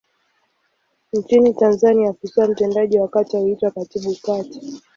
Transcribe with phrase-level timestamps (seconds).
[1.13, 4.59] Nchini Tanzania afisa mtendaji wa kata huitwa Katibu Kata.